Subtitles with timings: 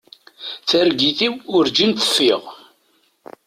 [0.69, 2.43] Targit-w urǧin teffiɣ.